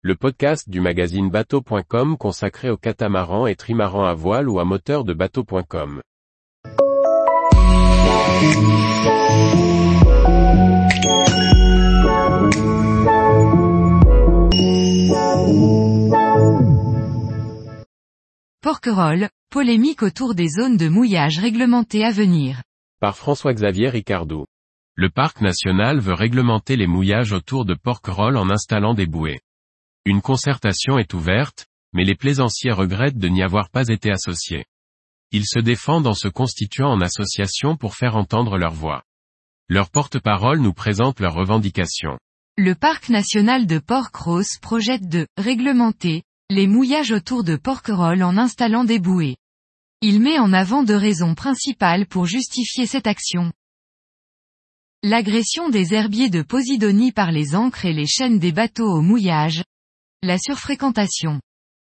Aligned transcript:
le 0.00 0.14
podcast 0.14 0.70
du 0.70 0.80
magazine 0.80 1.28
bateau.com 1.28 2.16
consacré 2.16 2.70
aux 2.70 2.76
catamarans 2.76 3.48
et 3.48 3.56
trimarans 3.56 4.04
à 4.04 4.14
voile 4.14 4.48
ou 4.48 4.60
à 4.60 4.64
moteur 4.64 5.02
de 5.02 5.12
bateau.com. 5.12 6.00
Porquerolles, 18.60 19.28
polémique 19.50 20.04
autour 20.04 20.36
des 20.36 20.48
zones 20.48 20.76
de 20.76 20.88
mouillage 20.88 21.40
réglementées 21.40 22.04
à 22.04 22.12
venir. 22.12 22.62
Par 23.00 23.16
François-Xavier 23.16 23.88
Ricardou. 23.88 24.46
Le 24.94 25.10
parc 25.10 25.40
national 25.40 25.98
veut 25.98 26.14
réglementer 26.14 26.76
les 26.76 26.86
mouillages 26.86 27.32
autour 27.32 27.64
de 27.64 27.74
Porquerolles 27.74 28.36
en 28.36 28.48
installant 28.48 28.94
des 28.94 29.06
bouées. 29.06 29.40
Une 30.08 30.22
concertation 30.22 30.96
est 30.96 31.12
ouverte, 31.12 31.66
mais 31.92 32.02
les 32.02 32.14
plaisanciers 32.14 32.72
regrettent 32.72 33.18
de 33.18 33.28
n'y 33.28 33.42
avoir 33.42 33.68
pas 33.68 33.88
été 33.88 34.10
associés. 34.10 34.64
Ils 35.32 35.44
se 35.44 35.58
défendent 35.58 36.06
en 36.06 36.14
se 36.14 36.28
constituant 36.28 36.90
en 36.90 37.02
association 37.02 37.76
pour 37.76 37.94
faire 37.94 38.16
entendre 38.16 38.56
leur 38.56 38.72
voix. 38.72 39.02
Leur 39.68 39.90
porte-parole 39.90 40.60
nous 40.60 40.72
présente 40.72 41.20
leurs 41.20 41.34
revendications. 41.34 42.18
Le 42.56 42.74
parc 42.74 43.10
national 43.10 43.66
de 43.66 43.78
Port-Cros 43.78 44.56
projette 44.62 45.10
de 45.10 45.26
réglementer 45.36 46.22
les 46.48 46.66
mouillages 46.66 47.12
autour 47.12 47.44
de 47.44 47.56
Porquerolles 47.56 48.22
en 48.22 48.38
installant 48.38 48.84
des 48.84 49.00
bouées. 49.00 49.36
Il 50.00 50.22
met 50.22 50.38
en 50.38 50.54
avant 50.54 50.84
deux 50.84 50.96
raisons 50.96 51.34
principales 51.34 52.06
pour 52.06 52.24
justifier 52.24 52.86
cette 52.86 53.06
action. 53.06 53.52
L'agression 55.02 55.68
des 55.68 55.92
herbiers 55.92 56.30
de 56.30 56.40
Posidonie 56.40 57.12
par 57.12 57.30
les 57.30 57.54
ancres 57.54 57.84
et 57.84 57.92
les 57.92 58.06
chaînes 58.06 58.38
des 58.38 58.52
bateaux 58.52 58.90
au 58.90 59.02
mouillage. 59.02 59.64
La 60.24 60.36
surfréquentation. 60.36 61.40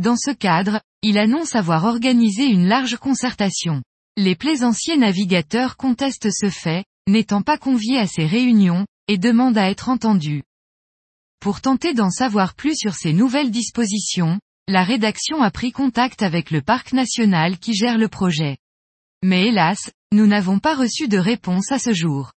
Dans 0.00 0.14
ce 0.16 0.30
cadre, 0.30 0.80
il 1.02 1.18
annonce 1.18 1.56
avoir 1.56 1.84
organisé 1.84 2.44
une 2.44 2.68
large 2.68 2.96
concertation. 2.96 3.82
Les 4.16 4.36
plaisanciers 4.36 4.96
navigateurs 4.96 5.76
contestent 5.76 6.30
ce 6.30 6.48
fait, 6.48 6.84
n'étant 7.08 7.42
pas 7.42 7.58
conviés 7.58 7.98
à 7.98 8.06
ces 8.06 8.24
réunions, 8.24 8.86
et 9.08 9.18
demandent 9.18 9.58
à 9.58 9.68
être 9.68 9.88
entendus. 9.88 10.44
Pour 11.40 11.60
tenter 11.60 11.92
d'en 11.92 12.10
savoir 12.10 12.54
plus 12.54 12.76
sur 12.76 12.94
ces 12.94 13.12
nouvelles 13.12 13.50
dispositions, 13.50 14.38
la 14.68 14.84
rédaction 14.84 15.42
a 15.42 15.50
pris 15.50 15.72
contact 15.72 16.22
avec 16.22 16.52
le 16.52 16.62
parc 16.62 16.92
national 16.92 17.58
qui 17.58 17.74
gère 17.74 17.98
le 17.98 18.08
projet. 18.08 18.58
Mais 19.24 19.48
hélas, 19.48 19.90
nous 20.12 20.28
n'avons 20.28 20.60
pas 20.60 20.76
reçu 20.76 21.08
de 21.08 21.18
réponse 21.18 21.72
à 21.72 21.80
ce 21.80 21.92
jour. 21.92 22.30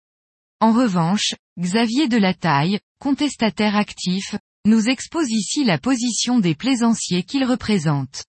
En 0.61 0.71
revanche, 0.71 1.35
Xavier 1.59 2.07
Delataille, 2.07 2.79
contestataire 2.99 3.75
actif, 3.75 4.35
nous 4.65 4.89
expose 4.89 5.29
ici 5.29 5.63
la 5.63 5.77
position 5.77 6.39
des 6.39 6.55
plaisanciers 6.55 7.23
qu'il 7.23 7.45
représente. 7.45 8.25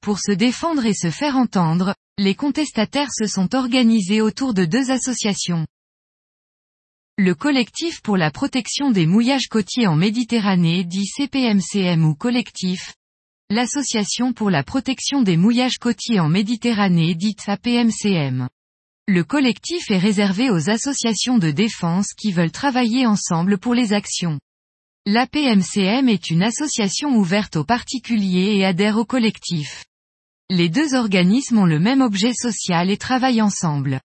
Pour 0.00 0.18
se 0.18 0.32
défendre 0.32 0.84
et 0.84 0.94
se 0.94 1.10
faire 1.10 1.36
entendre, 1.36 1.94
les 2.18 2.34
contestataires 2.34 3.12
se 3.12 3.26
sont 3.26 3.54
organisés 3.54 4.20
autour 4.20 4.54
de 4.54 4.64
deux 4.64 4.90
associations. 4.90 5.66
Le 7.18 7.34
collectif 7.34 8.02
pour 8.02 8.16
la 8.16 8.30
protection 8.30 8.90
des 8.90 9.06
mouillages 9.06 9.48
côtiers 9.48 9.86
en 9.86 9.96
Méditerranée 9.96 10.84
dit 10.84 11.06
CPMCM 11.06 12.04
ou 12.04 12.14
collectif. 12.14 12.94
L'Association 13.48 14.32
pour 14.32 14.50
la 14.50 14.62
protection 14.62 15.22
des 15.22 15.36
mouillages 15.36 15.78
côtiers 15.78 16.20
en 16.20 16.28
Méditerranée 16.28 17.14
dite 17.14 17.48
APMCM. 17.48 18.48
Le 19.08 19.22
collectif 19.22 19.90
est 19.90 19.98
réservé 19.98 20.50
aux 20.50 20.68
associations 20.68 21.38
de 21.38 21.52
défense 21.52 22.08
qui 22.12 22.32
veulent 22.32 22.50
travailler 22.50 23.06
ensemble 23.06 23.56
pour 23.56 23.72
les 23.72 23.92
actions. 23.92 24.40
L'APMCM 25.08 26.08
est 26.08 26.30
une 26.30 26.42
association 26.42 27.10
ouverte 27.14 27.54
aux 27.54 27.64
particuliers 27.64 28.56
et 28.56 28.64
adhère 28.64 28.98
au 28.98 29.04
collectif. 29.04 29.84
Les 30.50 30.68
deux 30.68 30.96
organismes 30.96 31.58
ont 31.58 31.64
le 31.64 31.78
même 31.78 32.00
objet 32.00 32.32
social 32.34 32.90
et 32.90 32.96
travaillent 32.96 33.40
ensemble. 33.40 34.00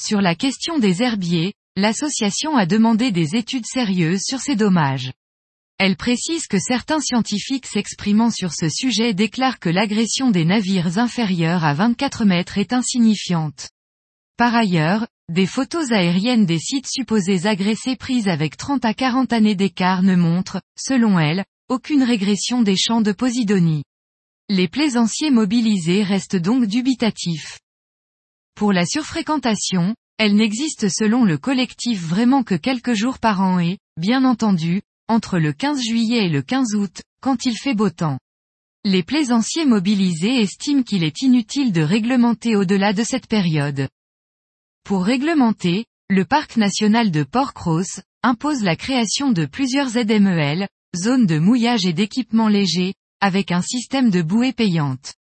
Sur 0.00 0.20
la 0.20 0.34
question 0.34 0.80
des 0.80 1.04
herbiers, 1.04 1.54
l'association 1.76 2.56
a 2.56 2.66
demandé 2.66 3.12
des 3.12 3.36
études 3.36 3.66
sérieuses 3.66 4.22
sur 4.24 4.40
ces 4.40 4.56
dommages. 4.56 5.12
Elle 5.78 5.96
précise 5.96 6.48
que 6.48 6.58
certains 6.58 7.00
scientifiques 7.00 7.66
s'exprimant 7.66 8.32
sur 8.32 8.52
ce 8.52 8.68
sujet 8.68 9.14
déclarent 9.14 9.60
que 9.60 9.70
l'agression 9.70 10.32
des 10.32 10.44
navires 10.44 10.98
inférieurs 10.98 11.62
à 11.62 11.72
24 11.72 12.24
mètres 12.24 12.58
est 12.58 12.72
insignifiante. 12.72 13.70
Par 14.36 14.56
ailleurs, 14.56 15.06
des 15.30 15.46
photos 15.46 15.92
aériennes 15.92 16.44
des 16.44 16.58
sites 16.58 16.88
supposés 16.88 17.46
agressés 17.46 17.94
prises 17.94 18.26
avec 18.26 18.56
30 18.56 18.84
à 18.84 18.94
40 18.94 19.32
années 19.32 19.54
d'écart 19.54 20.02
ne 20.02 20.16
montrent, 20.16 20.60
selon 20.76 21.20
elle, 21.20 21.44
aucune 21.68 22.02
régression 22.02 22.62
des 22.62 22.76
champs 22.76 23.00
de 23.00 23.12
Posidonie. 23.12 23.84
Les 24.48 24.66
plaisanciers 24.66 25.30
mobilisés 25.30 26.02
restent 26.02 26.34
donc 26.34 26.66
dubitatifs. 26.66 27.60
Pour 28.56 28.72
la 28.72 28.84
surfréquentation, 28.84 29.94
elle 30.18 30.34
n'existe 30.34 30.88
selon 30.88 31.24
le 31.24 31.38
collectif 31.38 32.02
vraiment 32.02 32.42
que 32.42 32.56
quelques 32.56 32.94
jours 32.94 33.20
par 33.20 33.40
an 33.40 33.60
et, 33.60 33.78
bien 33.96 34.24
entendu, 34.24 34.82
entre 35.06 35.38
le 35.38 35.52
15 35.52 35.80
juillet 35.80 36.26
et 36.26 36.28
le 36.28 36.42
15 36.42 36.74
août, 36.74 37.02
quand 37.22 37.46
il 37.46 37.56
fait 37.56 37.74
beau 37.74 37.90
temps. 37.90 38.18
Les 38.84 39.04
plaisanciers 39.04 39.64
mobilisés 39.64 40.40
estiment 40.40 40.82
qu'il 40.82 41.04
est 41.04 41.22
inutile 41.22 41.70
de 41.70 41.82
réglementer 41.82 42.56
au-delà 42.56 42.92
de 42.92 43.04
cette 43.04 43.28
période. 43.28 43.88
Pour 44.84 45.04
réglementer, 45.04 45.84
le 46.08 46.24
parc 46.24 46.56
national 46.56 47.10
de 47.10 47.22
Port-Cros 47.22 48.00
impose 48.22 48.62
la 48.62 48.76
création 48.76 49.30
de 49.30 49.46
plusieurs 49.46 49.90
ZMEL, 49.90 50.68
zones 50.96 51.26
de 51.26 51.38
mouillage 51.38 51.86
et 51.86 51.92
d'équipement 51.92 52.48
léger, 52.48 52.94
avec 53.20 53.52
un 53.52 53.62
système 53.62 54.10
de 54.10 54.22
bouées 54.22 54.52
payantes. 54.52 55.14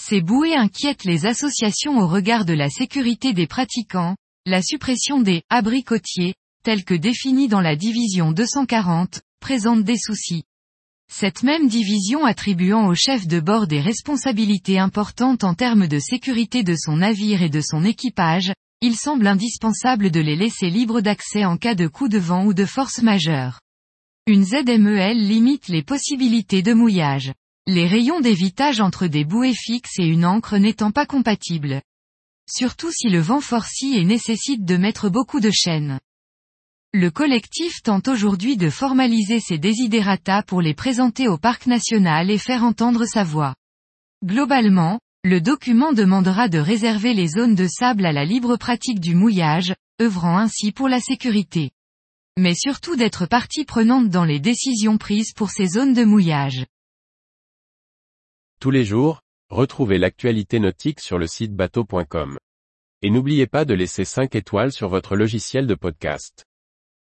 Ces 0.00 0.22
bouées 0.22 0.56
inquiètent 0.56 1.04
les 1.04 1.26
associations 1.26 1.98
au 1.98 2.06
regard 2.06 2.44
de 2.44 2.54
la 2.54 2.70
sécurité 2.70 3.34
des 3.34 3.46
pratiquants, 3.46 4.16
la 4.46 4.62
suppression 4.62 5.20
des 5.20 5.42
abris 5.50 5.84
côtiers, 5.84 6.34
tels 6.62 6.84
que 6.84 6.94
définis 6.94 7.48
dans 7.48 7.60
la 7.60 7.76
division 7.76 8.32
240, 8.32 9.20
présente 9.40 9.84
des 9.84 9.98
soucis. 9.98 10.44
Cette 11.10 11.42
même 11.42 11.68
division 11.68 12.24
attribuant 12.24 12.86
au 12.86 12.94
chef 12.94 13.26
de 13.26 13.40
bord 13.40 13.66
des 13.66 13.80
responsabilités 13.80 14.78
importantes 14.78 15.44
en 15.44 15.54
termes 15.54 15.88
de 15.88 15.98
sécurité 15.98 16.62
de 16.62 16.74
son 16.76 16.98
navire 16.98 17.42
et 17.42 17.50
de 17.50 17.60
son 17.60 17.84
équipage, 17.84 18.52
il 18.80 18.96
semble 18.96 19.26
indispensable 19.26 20.10
de 20.10 20.20
les 20.20 20.36
laisser 20.36 20.70
libres 20.70 21.00
d'accès 21.00 21.44
en 21.44 21.56
cas 21.56 21.74
de 21.74 21.88
coup 21.88 22.08
de 22.08 22.18
vent 22.18 22.46
ou 22.46 22.54
de 22.54 22.64
force 22.64 23.02
majeure. 23.02 23.60
Une 24.26 24.44
ZMEL 24.44 25.18
limite 25.18 25.68
les 25.68 25.82
possibilités 25.82 26.62
de 26.62 26.72
mouillage 26.72 27.32
les 27.70 27.86
rayons 27.86 28.20
d'évitage 28.20 28.80
entre 28.80 29.06
des 29.06 29.24
bouées 29.24 29.54
fixes 29.54 29.98
et 29.98 30.06
une 30.06 30.24
encre 30.24 30.56
n'étant 30.56 30.90
pas 30.90 31.06
compatibles. 31.06 31.82
Surtout 32.50 32.90
si 32.90 33.08
le 33.08 33.20
vent 33.20 33.40
forcit 33.40 33.96
et 33.96 34.04
nécessite 34.04 34.64
de 34.64 34.76
mettre 34.76 35.08
beaucoup 35.08 35.38
de 35.38 35.50
chaînes. 35.52 36.00
Le 36.92 37.08
collectif 37.12 37.82
tente 37.84 38.08
aujourd'hui 38.08 38.56
de 38.56 38.68
formaliser 38.68 39.38
ses 39.38 39.58
desiderata 39.58 40.42
pour 40.42 40.60
les 40.60 40.74
présenter 40.74 41.28
au 41.28 41.38
parc 41.38 41.66
national 41.66 42.32
et 42.32 42.38
faire 42.38 42.64
entendre 42.64 43.04
sa 43.04 43.22
voix. 43.22 43.54
Globalement, 44.24 44.98
le 45.22 45.40
document 45.40 45.92
demandera 45.92 46.48
de 46.48 46.58
réserver 46.58 47.14
les 47.14 47.28
zones 47.28 47.54
de 47.54 47.68
sable 47.68 48.04
à 48.06 48.12
la 48.12 48.24
libre 48.24 48.56
pratique 48.56 48.98
du 48.98 49.14
mouillage, 49.14 49.72
œuvrant 50.02 50.36
ainsi 50.36 50.72
pour 50.72 50.88
la 50.88 50.98
sécurité. 50.98 51.70
Mais 52.36 52.54
surtout 52.54 52.96
d'être 52.96 53.24
partie 53.24 53.64
prenante 53.64 54.08
dans 54.08 54.24
les 54.24 54.40
décisions 54.40 54.98
prises 54.98 55.32
pour 55.32 55.50
ces 55.50 55.68
zones 55.68 55.94
de 55.94 56.02
mouillage. 56.02 56.66
Tous 58.60 58.72
les 58.72 58.84
jours, 58.84 59.20
retrouvez 59.48 59.98
l'actualité 59.98 60.58
nautique 60.58 60.98
sur 60.98 61.18
le 61.18 61.28
site 61.28 61.54
bateau.com. 61.54 62.36
Et 63.02 63.10
n'oubliez 63.10 63.46
pas 63.46 63.64
de 63.64 63.74
laisser 63.74 64.04
5 64.04 64.34
étoiles 64.34 64.72
sur 64.72 64.88
votre 64.88 65.14
logiciel 65.14 65.68
de 65.68 65.76
podcast. 65.76 66.46